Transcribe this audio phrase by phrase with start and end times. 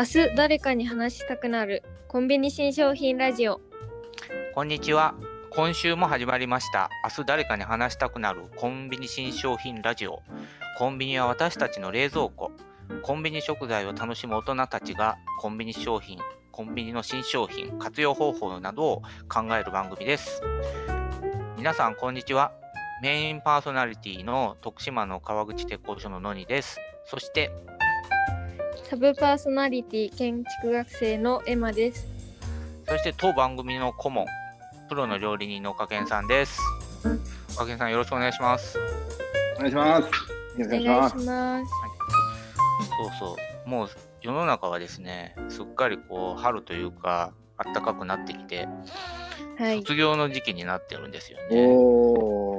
[0.00, 3.60] 明日誰かに話したくなるコンビニ新商品ラジオ
[4.54, 5.14] こんにちは。
[5.50, 6.88] 今週も始まりました。
[7.04, 10.22] 明日誰かに話したくなるコンビニ新商品ラジオ。
[10.78, 12.50] コンビニは私たちの冷蔵庫。
[13.02, 16.18] コンビニ食材を楽しむ大人たちがコンビニ商品、
[16.50, 20.40] コンビニの新商品、活用方法などを考える番組です。
[21.58, 22.52] 皆さん、こんにちは。
[23.02, 26.78] メインパーソナリティの徳島の川口鉄工所ののにです。
[27.04, 27.50] そして、
[28.90, 32.08] サブパーソナリティ建築学生のエマです
[32.88, 34.26] そして当番組の顧問、
[34.88, 36.60] プロの料理人の岡健さんです。
[37.54, 38.76] 岡健さんよろしくお願いします。
[39.54, 40.02] お願いします。
[40.02, 40.10] よ
[40.58, 41.22] ろしくおお願い願いします。
[41.22, 41.70] します
[43.20, 43.68] そうそう。
[43.70, 43.88] もう
[44.22, 48.66] 世の中はですね、すっかりこう春というか、暖かくなってきて、
[49.56, 51.66] はい卒業の時期になってるんですよね。
[51.68, 52.49] お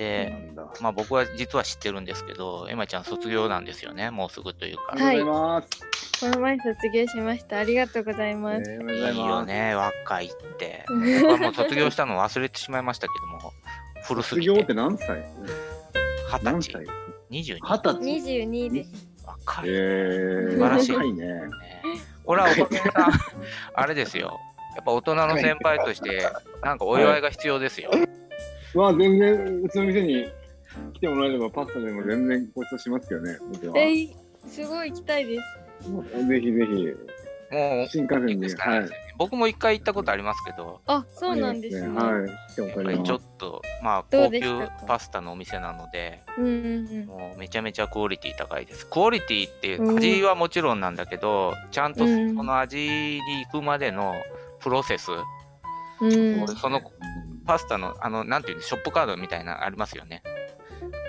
[0.00, 0.24] ー。
[0.24, 0.66] で、なんだ。
[0.80, 4.94] まあ僕は実は知ってるんですけど、エマちゃん卒業なんですよね、もうすぐというか。
[4.96, 6.20] はいありがとうございます。
[6.20, 9.18] この前卒業しましたありがとうございます、えーいい。
[9.18, 10.84] よね、若いって。
[11.22, 13.52] 僕はもう卒業したの忘れてしまいましたけども、
[14.04, 14.74] 古すぎて卒業って。
[14.74, 15.24] 何歳？
[16.32, 16.72] 二十何歳？
[16.72, 16.86] 歳
[17.30, 17.58] ?22?
[17.62, 18.44] 二十歳。
[18.44, 19.68] 22です若い。
[19.68, 21.24] えー、素晴らしい若いね。
[21.26, 21.50] ね
[22.24, 23.12] これは岡健さん、
[23.74, 24.38] あれですよ。
[24.76, 26.28] やっぱ大人の先輩として、
[26.62, 27.90] なんかお祝いが必要ですよ。
[28.74, 30.26] まあ全然、うちの店に
[30.94, 33.36] 来てもらえればパスタでも全然ご馳走しますけどね。
[33.52, 33.78] 僕は。
[33.78, 34.14] えー、
[34.46, 35.38] すごい行きたいで
[35.82, 38.34] すぜひぜひ、もう、新幹線に。
[38.34, 39.10] 行くしかないですよね。
[39.20, 42.60] 僕も一回行ったことありますけど、あそうなんですねはい。
[42.62, 46.52] やっぱりちょっと、まあ、どう高級パスタのお店なので、うんうん
[46.86, 48.86] うんもうめちゃめちゃクオリティ高いです。
[48.86, 54.14] クオリティって味はもちろんなんだけど、ちゃんとうんその味に行くまでの
[54.60, 55.10] プロセス、
[56.00, 56.80] うんその
[57.50, 60.22] パスタの、あの、なんていうの、ショップカードみたいな、ありますよね。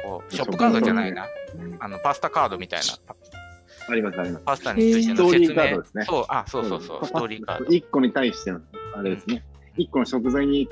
[0.03, 1.27] こう、ショップカードじゃないな。
[1.53, 3.13] うんあの、パスタカードみたいな、
[3.87, 4.45] あります、あります。
[4.45, 6.05] パスタについての説明ですね。
[6.05, 7.65] そう、あ、そうそうそう、ストーリーカード。
[7.65, 8.59] 1個に対しての、
[8.95, 9.43] あれですね。
[9.77, 10.67] 1個の食材に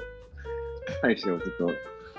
[1.04, 1.72] 対してをちょっと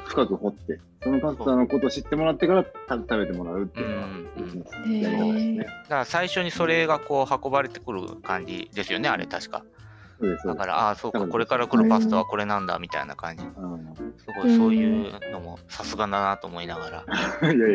[0.05, 5.57] 深く掘って、そのパスタのことを知ってもらってからた食べてもらうっていうのが、うんうんうちのやり方ですね。
[5.65, 9.65] だから最初にそれがこう運ばれてくる感じですよね、あれ確か。
[10.21, 13.45] だから、ああ、そうか、これから来るパスタはこれなんだ、みたいな感じ。
[13.45, 13.95] うん。
[14.19, 17.05] すごい、そういうのもさすがだなと思いながら。
[17.43, 17.71] いやいやい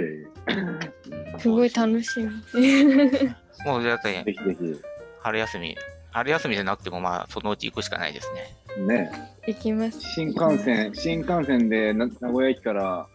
[1.33, 1.39] うん。
[1.39, 2.25] すごい楽しみ。
[3.65, 4.77] もうだってや、ぜひぜ
[5.21, 5.75] 春休み、
[6.11, 8.55] 春休みじゃなくても、まあ、そのうち行くしかないですね。
[8.75, 9.11] ひ、ね、
[9.47, 9.99] 行きます。
[10.01, 13.07] 新幹線、新幹線でな名古屋駅から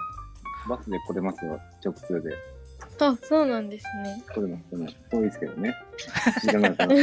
[0.69, 2.31] バスで来れますよ、直通で。
[3.09, 4.97] あそうなんですね来れます、来れます。
[5.11, 5.75] 遠いですけどね。
[6.43, 6.97] 時間がかかる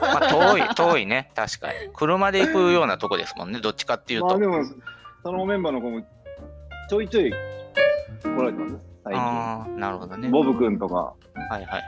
[0.00, 1.74] まあ、遠い、遠いね、確かに。
[1.92, 4.26] 車で行くようなとこですもんね、どっちかっていうと。
[4.26, 4.62] まあでも、
[5.22, 6.02] そのメンバーの子も
[6.88, 7.36] ちょいちょい来
[8.36, 9.22] られてます、最近。
[9.22, 10.28] ああ、なるほどね。
[10.28, 11.14] ボブ君とか、は
[11.50, 11.78] いはいは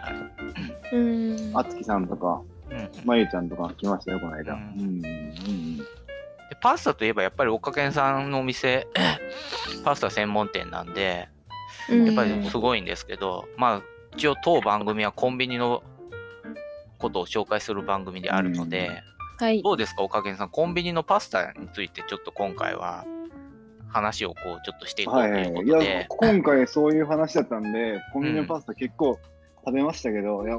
[0.92, 0.96] い。
[0.96, 2.40] うんあつきさんとか、
[2.70, 4.54] うんうんまゆちゃんとか来ましたよ、この間。
[4.54, 5.04] ううんん。
[5.04, 5.76] うん。
[5.78, 5.84] で
[6.60, 8.86] パスタといえばやっぱりおかけんさんのお店
[9.84, 11.28] パスタ専門店なんで
[11.88, 13.82] やっぱりすごいんですけど、まあ
[14.14, 15.82] 一応当番組はコンビニの
[16.98, 18.88] ことを紹介する番組であるので、
[19.38, 23.04] はいどうですかおかけんさんコンビニのパスタについてちょっと今回は
[23.88, 25.46] 話をこうちょっとしていこうとはいはいい。
[25.46, 29.18] いうことで、や、今回そういう話だったんで、コンビニのパスタ結構
[29.64, 30.58] 食べましたけど、いや、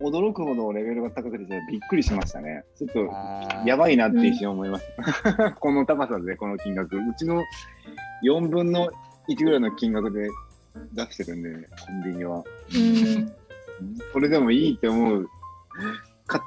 [0.00, 2.64] 驚くほどレベルが高くてびっくりしましたね。
[2.78, 4.84] ちょっとやばいなって一瞬思いまし
[5.22, 5.52] た。
[5.58, 6.96] この高さで、この金額。
[6.96, 7.42] うちの
[8.24, 8.90] 4分の
[9.28, 10.28] 1ぐらいの金額で
[10.92, 12.44] 出してるんで、コンビニは。
[12.74, 13.32] うん
[14.12, 15.28] それでもいいって思う、
[16.26, 16.42] か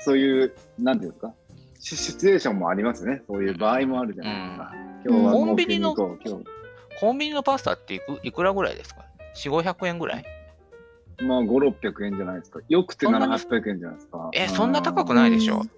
[0.00, 1.34] そういう、なんていうんですか、
[1.80, 3.22] シシチュエーションもありますね。
[3.26, 4.72] そういう場合もあるじゃないですか。
[5.06, 10.24] 今日はコンビニのコンビニのパスタっていくいくらぐらいですか ?4、500円ぐらい？
[11.20, 12.60] うまあ、5、600円じゃないですか。
[12.68, 14.30] よくてそんなに？700円じゃないですか。
[14.34, 15.70] え、そんな高くないでしょ、うん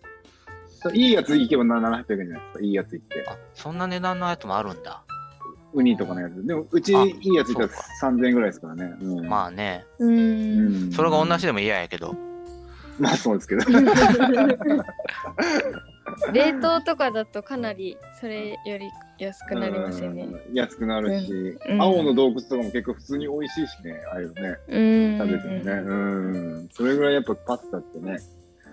[0.95, 2.07] いいやつ行けば700円じゃないで
[2.53, 2.61] すか。
[2.63, 3.25] いいやつ行って。
[3.29, 5.05] あそんな値段のやつもあるんだ。
[5.73, 6.47] ウニとかのやつ。
[6.47, 8.95] でも、うちあいいやつ行ったらそう3000円ぐらいですからね。
[9.01, 12.15] うん、まあね、ううんん、それが同じでも嫌やけど。
[12.99, 13.63] まあ、そうですけど。
[16.33, 21.33] 冷凍とかだとかなりそれより安くなりますよねうん安くなるし、
[21.69, 24.57] うん青の洞窟とかも結構普通に美味しいしね、ああいうのね。
[24.69, 25.73] うん食べてもね。
[25.73, 25.95] う
[26.65, 26.69] ん。
[26.73, 28.19] それぐらいやっぱパスタってね、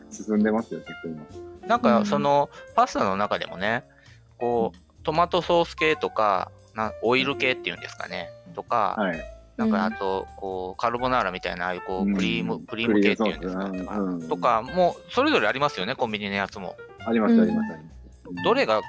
[0.09, 1.67] 進んでますよ、結構今。
[1.67, 3.83] なんかうんそのパスタの中でもね、
[4.39, 8.29] こうトマトソース系とかなオイル系っていうんですかね。
[8.55, 9.19] とか、はい。
[9.57, 12.13] なんかあとこうカルボナーラみたいなああいうこううん。
[12.15, 16.77] クリーム、クリーム系っていうんですかうんとかもうそれぞれありますよねコンビニのやつも。
[17.05, 17.41] あります、うん。
[17.41, 18.43] あります、あります。
[18.43, 18.81] どれが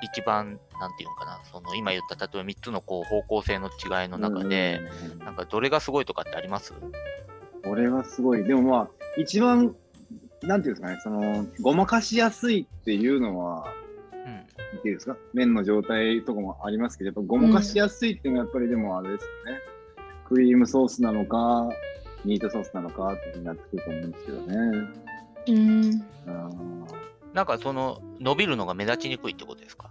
[0.00, 4.80] 一番なんていうのかなその今言った例えば3つのこう方向性の違いの中で、
[5.12, 5.18] うん。
[5.18, 6.72] なんかどれがすごいとかってあります？
[7.64, 8.44] これはすごい。
[8.44, 8.88] でもまあ、
[9.18, 9.74] 一番、
[10.42, 13.66] なんていうんですかね、その、ごまかしやすいっていうのは、
[14.82, 19.60] ていうんですか、麺の状態とかもありますけど、やっぱごまかしやすいっていうのはやっぱりでもあれですよね。
[20.26, 21.68] クリームソースなのか、
[22.24, 24.54] ミートソースなのかってなってくると思うんですけどね。
[25.46, 26.02] うん。
[26.26, 26.98] あー
[27.34, 29.90] なんかその伸びるのが目立ちにくいってことですか？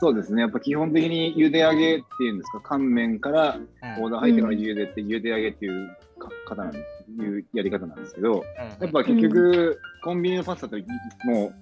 [0.00, 0.42] そうですね。
[0.42, 10.84] やっぱ基本的に茹で上げっていうんですか、乾麺からうんオーダー入ってから茹でて、茹で上げっていうか方なんです、いうやり方なんですけど、うんやっぱ結局、コンビニのパスタって
[11.24, 11.52] も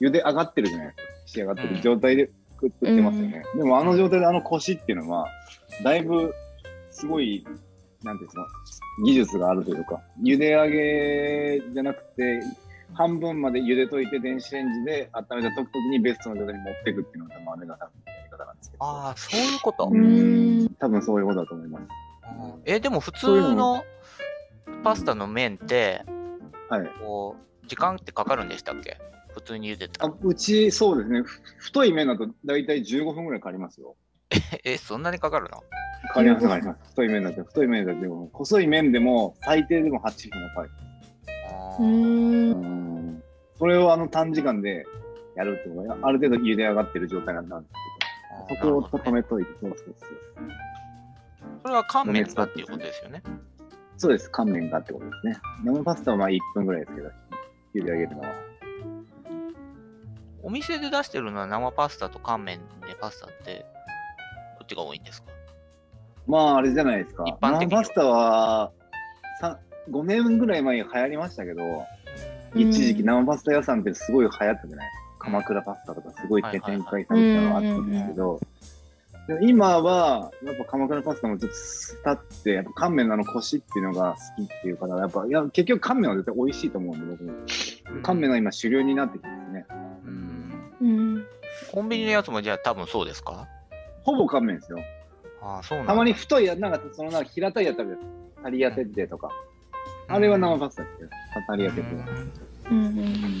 [0.00, 1.03] う茹で上がってるじゃないですか。
[1.26, 2.30] 仕上がってる状態で
[2.60, 3.42] 食ってますよね。
[3.56, 5.26] でもあの状態であのコシっていうのは、
[5.82, 6.34] だいぶ
[6.90, 7.44] すごい、
[8.02, 8.46] なんていうんですか、
[9.04, 12.40] 技術があるというか、茹で上げじゃなくて、
[12.92, 18.84] 半分まで茹でといて電子レンジで温めた時にベストの状態に持っていくっていうのが、まあ、あれが多分やり方なんですけど。
[18.84, 19.88] ああ、そういうこと。
[19.92, 21.82] うん多分そういうことだと思います。
[21.82, 23.84] うんえ、でも普通の
[24.84, 26.02] パスタの麺って、
[26.68, 26.86] はい。
[27.00, 28.98] こう、時間ってかかるんでしたっけ？
[29.34, 31.22] 普通に茹でたあうち、そうですね。
[31.22, 33.96] ふ太い麺だと大体15分ぐらいかかりますよ。
[34.64, 35.62] え、そんなにかかるの？
[36.08, 36.90] かかります、かかります。
[36.90, 40.70] 太い麺だと、太い麺だと、でも細い麺でも最低でも8分はかかる。
[41.50, 41.82] あう。
[41.82, 41.88] ーう
[42.54, 43.22] んん。
[43.58, 44.86] それをあの短時間で
[45.36, 47.74] やるってことは、ある程度茹で上がってる状態なんです
[48.48, 50.18] けど、そこをなるほどね止めといて、そうそうそう。
[51.62, 53.22] それは乾麺だっていうことですよね。
[53.96, 55.36] そうです、乾麺がってことですね。
[55.64, 57.10] 生パスタはまあ1分ぐらいですけど、
[57.74, 58.53] 茹で上げるのは。
[60.44, 63.64] お店で出してるのは生パスタと乾麺でパスタって、
[64.58, 65.30] どっちが多いんですか？
[66.26, 67.24] まあ、あれじゃないですか。
[67.26, 68.70] 一般的パスタは、
[69.40, 69.58] さ
[69.90, 71.82] 5年ぐらい前に流行りましたけど、うん
[72.56, 74.88] 一時期生パスタ屋さんってすごい流行ったじゃない？
[75.18, 78.40] 鎌倉パスタとかすごい展開されてたのがあったんですけど、
[79.40, 87.32] 今は、やっぱ鎌倉パスタもちょっと立って、やっぱ乾麺のあのコシっていうのが好きっていう方が、やっぱ、いや、結局乾麺は絶対美味しいと思うんで、僕も。
[88.02, 89.28] 乾麺が今主流になってきて。
[90.84, 91.14] うん。
[91.16, 91.26] うん。
[91.72, 93.46] コンビニのやつもじゃあ多分そうですか？
[94.02, 94.78] ほぼ乾麺ですよ。
[95.42, 98.42] ああ、そうなんだたまに太いや、なんかそのなんか平たいやつあるじゃないですか。
[98.44, 99.30] タリアテッテとか。
[100.08, 101.08] あれは生パスタですよ。
[101.48, 102.04] タリアテッテは。
[102.70, 103.40] うん。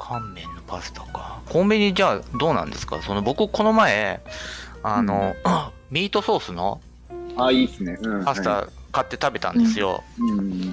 [0.00, 1.40] 乾麺のパスタか。
[1.48, 3.02] コンビニじゃあどうなんですか？
[3.02, 4.20] その僕この前、
[4.82, 5.34] あの、
[5.90, 6.80] ミートソースの
[7.36, 7.96] あ、いいっすね。
[8.00, 8.24] うん。
[8.24, 10.02] パスはタ買って食べたんですよ。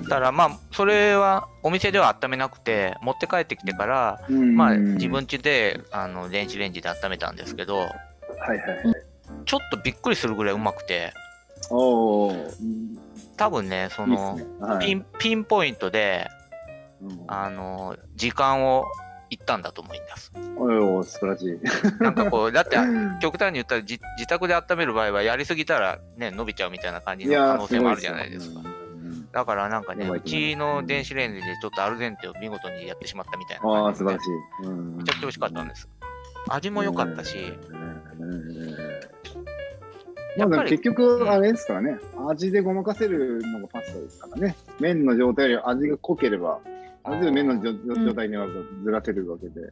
[0.03, 4.55] だからまあ、それはお店では温めなくて、持って帰ってきてから、うん。
[4.55, 7.89] まあうん自分家であの電子レンジで温めたんですけど、はい
[8.47, 8.95] はいはい。
[9.45, 11.13] ちょっとびっくりするぐらいうまくて、
[11.69, 12.33] お
[13.37, 14.49] 多分ね、そのすね。
[14.59, 14.85] はい。
[14.85, 16.27] ピンピンポイントで、
[17.01, 18.85] うんあの、時間を
[19.29, 20.31] いったんだと思います。
[20.57, 22.03] おいおい、素晴らしい。
[22.03, 22.77] なんかこう、 だって
[23.21, 28.59] 極端に言ったらじ自宅で温める場合はやりすぎたらね、伸びちゃうみたいな感じの可能性もあるじゃないですか。
[28.59, 28.75] うん
[29.31, 34.67] だからなんかね、うちの電子レンジでちょっとアルデンテを見事にやってしまったみたいなああ、感じで、素晴らしい。
[34.67, 35.89] うんめちゃくちゃ美味しかったんです。
[36.47, 37.35] 味も良かったし、
[40.37, 41.97] まあ結局、あれですからね、
[42.29, 44.55] 味でごまかせるのがパスタですからね。
[44.79, 46.59] 麺の状態より味が濃ければ、
[47.05, 47.73] ある程度麺の状
[48.05, 48.47] 状態には
[48.83, 49.61] ずらせるわけで。
[49.61, 49.71] うんう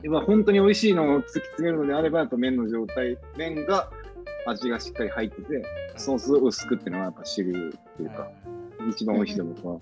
[0.00, 3.90] やっぱ本当に美味しいのを突き詰めるのであれば、やっぱ麺の状態、麺が
[4.46, 5.64] 味がしっかり入ってて、
[5.96, 8.30] ソースを薄くっていうのはやっぱ主流っていうか、
[8.88, 9.80] 一番美味しいと僕は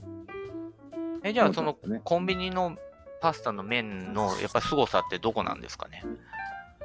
[1.22, 2.78] え、じゃあそのコンビニの
[3.20, 6.02] パスタの麺のやっぱ凄さってどこなんですかね？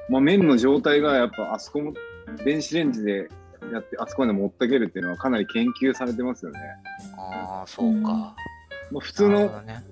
[0.10, 1.94] まあ、麺の状態がやっぱあそこも
[2.44, 3.30] 電子レンジで
[3.72, 6.60] やってあそこまで持っていけるっていうのはかなり研究されてますよね。
[7.18, 8.36] ああ、そうか。
[8.92, 9.84] まあ、普通のね。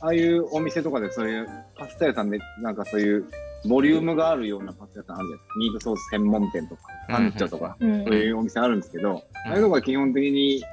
[0.00, 1.46] ああいうお店とかでそういう
[1.76, 3.26] パスタ屋さんでなんかそういう
[3.66, 5.58] ボリュームがあるようなパスタ屋さんあるじゃないですか。
[5.58, 10.64] ミートソース専門店とか、パンチョとか、うんそういうお店あるんですけど、ああいうのが基本的に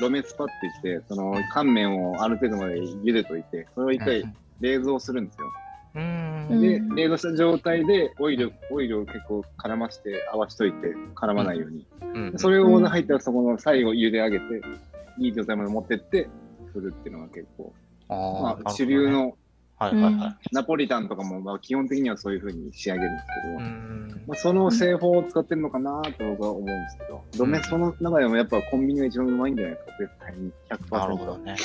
[0.00, 0.52] ロメスパって
[0.82, 4.24] 言って、その乾麺をある程度まで茹でといて、それを一回
[4.60, 5.52] 冷蔵するんですよ。
[5.94, 11.86] で、冷凍した状態でオイル、オイルを結構絡まして合わしといて、絡まないように。
[12.14, 14.44] うんそれを入ったらそこの最後茹で上げて、
[15.18, 16.28] いい状態まで持ってって、
[16.72, 17.72] 振るっていうのが結構、
[18.08, 19.08] あーまあ、主流。
[19.08, 19.36] の
[19.78, 20.36] はいはいはい。
[20.52, 30.98] ナポリタンとかも、まあ、基本的にはそういう風に仕上げるんですけど、うーんまあ、その製法を使ってるのかなと僕は思うんですけど、ドメその中でもやっぱコンビニが一番うまいんじゃないですか、絶対に100%。
[30.98, 31.56] なるほどね。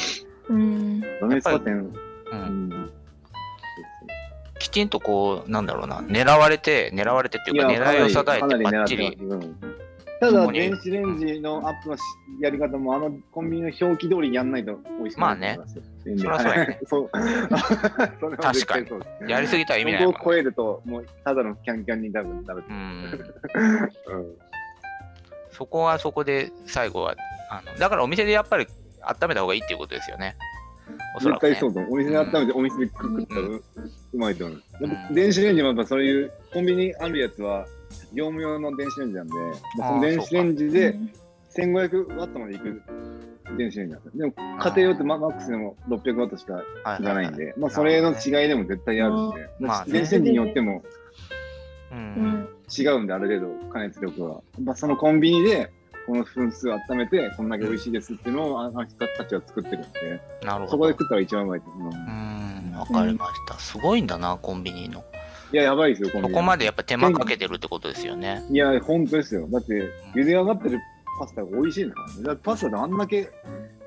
[0.50, 1.02] うん。
[1.02, 1.94] ドメスパ店、う。
[2.32, 2.92] うんん。
[4.58, 9.16] きちんとこう、なんだろうな、狙われて、狙われてっていうか、狙いを定えてばっちり。
[9.22, 9.58] うん
[10.20, 12.02] ただ、電子レンジのアップのし
[12.42, 15.60] やり方も、あのコンビニの表記通りにやんないと美味しくないままあね
[16.04, 17.10] そりゃそうやねそう。
[18.20, 22.64] それは絶対そうですやりすぎたら意味ないもんそこを超えると、もうただのキャンキャンに多分なる。
[22.68, 22.76] うん。
[24.08, 24.48] うん
[25.58, 27.16] そこはそこで最後は、
[27.50, 28.68] あのだからお店でやっぱり
[29.02, 30.36] 温めた方がいいっていうことですよね。
[31.16, 31.50] おそらく、ね。
[31.50, 31.94] 絶対そうと思う。
[31.94, 33.64] お店で温めて、お店で食ったらう,、
[34.14, 34.64] まいと思う。
[34.82, 37.66] やっぱ電子レンジもやっぱそういう、コンビニあるやつは、
[38.14, 39.34] 業務用の電子レンジなんで、
[39.78, 40.98] まあその電子レンジで
[41.56, 42.82] 1500ワットまでいく
[43.58, 44.22] 電子レンジなんですよ。
[44.22, 46.54] でも、家庭用ってママックスでも600ワットしか
[46.84, 50.84] はいいらないんで、まあそれの違いでも絶対あるんで、まあね電子レンジによっても
[51.92, 54.42] 違うんで、ある程度加熱力は。
[54.62, 55.72] まあそのコンビニで、
[56.06, 60.72] この分数温めて、こんだけ美味しいですっていうのを、あの人たちは作ってるんで、なるほど。
[60.72, 61.92] そこで食ったら一番うまいと思う。
[61.92, 63.60] うん、わかりました。
[63.60, 65.04] すごいんだな、コンビニの。
[65.52, 66.34] いや、やばいですよ、コンビニ。
[66.34, 68.44] そこまでやっぱ手間かけてるってことですよね。
[68.50, 69.48] いや、本当ですよ。
[69.50, 69.74] だって、
[70.16, 70.80] 茹で上がってる
[71.20, 72.24] パスタが美味しいんだからね。
[72.24, 73.30] だってパスタであんだけ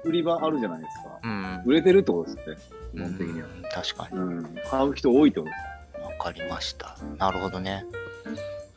[0.04, 1.18] 売り場あるじゃないですか。
[1.22, 1.62] うん。
[1.66, 2.60] 売れてるってことですって、
[2.92, 3.48] 基うん本的には。
[3.72, 4.18] 確かに。
[4.18, 4.58] うん。
[4.70, 5.50] 買う人多いってこと
[5.98, 6.02] です。
[6.04, 6.96] わかりました。
[7.18, 7.84] なるほどね。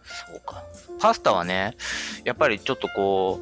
[0.04, 0.64] そうか。
[1.00, 1.76] パスタはね、
[2.26, 3.40] やっぱりちょっとこ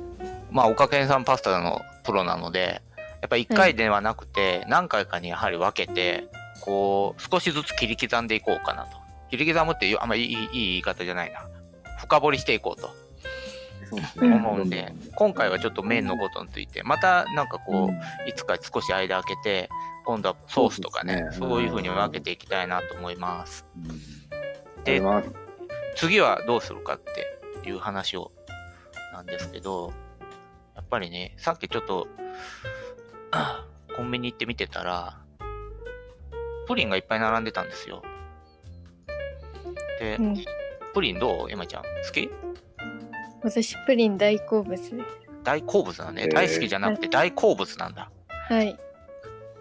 [0.52, 2.82] う、まあ、おかけんさんパスタのプロなので、
[3.22, 6.28] やっぱり1回ではなくて、何回かにやはり分けて、
[6.62, 9.01] こう、少しずつ切り刻んでいこうかなと。
[9.32, 11.48] 切り刻むっていうあんまりいいいい言い方じゃないな。
[12.00, 12.90] 深掘りしていこうと
[14.22, 19.70] 思うんで、今回はちょっと麺のことについて、またなんかこう、いつか少し間空けて、
[20.06, 23.66] 今度はソースとかね、そうですねそういう風に分けていきたいなと思います。
[23.76, 23.80] う
[24.82, 24.84] ん。
[24.84, 25.02] で
[25.96, 28.32] 次はどうするかっていう話を
[29.14, 29.94] なんですけど、
[30.76, 32.08] やっぱりね、さっきちょっと、
[33.32, 35.20] あコンビニ行って見てたら、
[36.68, 38.02] プリンがいっぱい並んでたんですよ。
[40.02, 40.36] で、うん。
[40.96, 41.52] プリンどう？
[41.52, 41.84] エマちゃん。
[41.84, 42.30] 好き？
[43.44, 44.92] 私プリン大好物です。
[45.44, 46.24] 大好物なんね。
[46.24, 46.34] へー。
[46.34, 48.10] 大好きじゃなくて大好物なんだ。
[48.50, 48.76] はい。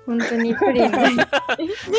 [0.06, 1.23] 本当にプリン大好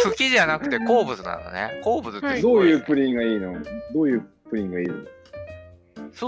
[0.10, 1.80] 好きじゃなくて好物なんだね。
[1.84, 3.54] 好物ってどういうプリンがいいの？
[3.94, 4.96] どういうプリンがいいの？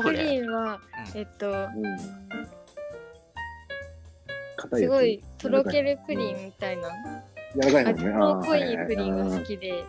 [0.01, 0.79] プリンは
[1.13, 1.20] うん。
[1.20, 1.98] えっとうん。
[4.77, 6.84] すごいとろけるプリンみたいな。
[7.62, 8.17] 柔らかい味のね。
[8.17, 9.43] の濃いプリンが好。
[9.43, 9.84] きで。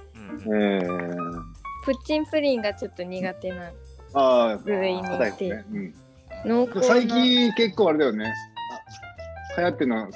[0.46, 0.74] うん。
[0.74, 1.42] えー、
[1.84, 3.70] プッチンプリンがちょっと苦手な
[4.64, 5.64] 部類にいてね。
[5.72, 5.94] うん。
[6.46, 8.32] 濃厚な最近結構あれだよね。
[9.56, 10.08] あ流行ってるのは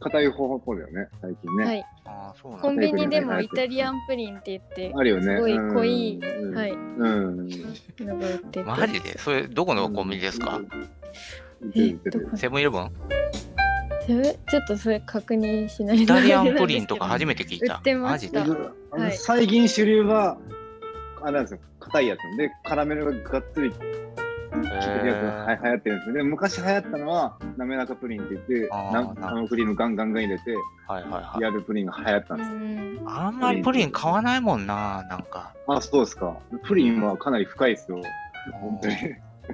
[0.00, 1.64] 硬い方法だよね、最近ね。
[1.64, 1.84] はい。
[2.04, 2.82] ああ、そうなんコンだ。
[2.82, 5.36] ビニでもイタリアンプリンって言ってあるよね。
[5.36, 6.54] すごい濃いうん。
[6.54, 6.72] はい。
[6.72, 7.48] うん。
[8.00, 9.18] のが売っててマジで？
[9.18, 12.90] それ、どこのコンビニですか、え売ってる売ってるどこセブンイレブン
[14.08, 17.76] えちょっとそれ確認しないイタリアンプリンとか初めて聞いた。
[17.76, 20.36] 売ってまマジではい最近主流は、
[21.24, 23.88] あれなんですよ、硬いやつで、カラメルががっつり効いて
[24.58, 26.14] るやつがへは流行ってるんですよ。
[26.14, 31.40] で、昔流行ったのは、滑らかプリンって言って、あーななるほど生クリームガンガンガン入れて、ーはいはいはい。
[31.40, 32.56] やるプリンが流行ったんうですよ。
[32.56, 35.54] んあんまりプリン買わないもんな、なんか。
[35.66, 36.36] あ、そうですか。
[36.64, 38.00] プリンはかなり深いですよ。
[38.60, 38.94] 本当に。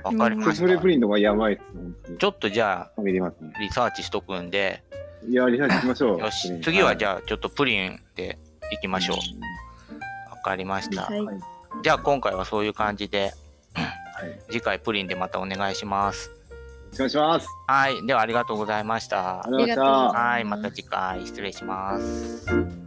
[0.02, 0.88] わかりましたスフレプ。
[0.88, 1.62] リンとかやばいで
[2.06, 2.16] す。
[2.18, 3.18] ちょっとじゃあ、リ
[3.70, 4.82] サーチしとくんで、
[5.28, 6.18] いや、リサーチしましょう。
[6.18, 8.38] よし、次はじゃゃあ、ちょっとプリンで
[8.72, 9.16] いきましょう。
[10.30, 11.02] わかりました。
[11.02, 11.36] はいはい。
[11.82, 13.32] じゃあ、今回はそういう感じで、
[13.74, 14.30] はい。
[14.30, 16.30] よ次回プリンでまたお願いします。
[16.94, 17.46] お願いします。
[17.68, 18.06] はい。
[18.06, 19.48] では、ありがとうございましたあ。
[19.48, 20.18] りがとうございました。
[20.20, 20.44] はい。
[20.44, 22.79] また次回、失礼します。